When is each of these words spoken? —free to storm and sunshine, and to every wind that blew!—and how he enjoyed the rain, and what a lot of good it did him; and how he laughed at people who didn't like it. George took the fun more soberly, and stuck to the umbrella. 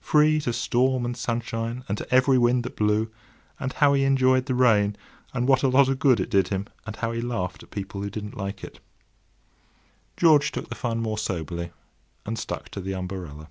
—free 0.00 0.40
to 0.40 0.54
storm 0.54 1.04
and 1.04 1.18
sunshine, 1.18 1.84
and 1.86 1.98
to 1.98 2.10
every 2.14 2.38
wind 2.38 2.62
that 2.62 2.76
blew!—and 2.76 3.74
how 3.74 3.92
he 3.92 4.04
enjoyed 4.04 4.46
the 4.46 4.54
rain, 4.54 4.96
and 5.34 5.46
what 5.46 5.62
a 5.62 5.68
lot 5.68 5.86
of 5.86 5.98
good 5.98 6.18
it 6.18 6.30
did 6.30 6.48
him; 6.48 6.66
and 6.86 6.96
how 6.96 7.12
he 7.12 7.20
laughed 7.20 7.62
at 7.62 7.70
people 7.70 8.00
who 8.00 8.08
didn't 8.08 8.34
like 8.34 8.64
it. 8.64 8.80
George 10.16 10.50
took 10.50 10.70
the 10.70 10.74
fun 10.74 11.02
more 11.02 11.18
soberly, 11.18 11.72
and 12.24 12.38
stuck 12.38 12.70
to 12.70 12.80
the 12.80 12.94
umbrella. 12.94 13.50